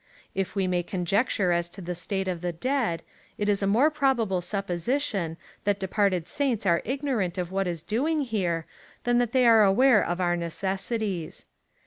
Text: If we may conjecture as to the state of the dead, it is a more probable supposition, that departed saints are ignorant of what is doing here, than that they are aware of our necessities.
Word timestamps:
If 0.33 0.55
we 0.55 0.65
may 0.65 0.81
conjecture 0.81 1.51
as 1.51 1.69
to 1.69 1.79
the 1.79 1.93
state 1.93 2.27
of 2.27 2.41
the 2.41 2.51
dead, 2.51 3.03
it 3.37 3.47
is 3.47 3.61
a 3.61 3.67
more 3.67 3.91
probable 3.91 4.41
supposition, 4.41 5.37
that 5.63 5.79
departed 5.79 6.27
saints 6.27 6.65
are 6.65 6.81
ignorant 6.85 7.37
of 7.37 7.51
what 7.51 7.67
is 7.67 7.83
doing 7.83 8.21
here, 8.21 8.65
than 9.03 9.19
that 9.19 9.31
they 9.31 9.45
are 9.45 9.61
aware 9.63 10.03
of 10.03 10.19
our 10.19 10.35
necessities. 10.35 11.45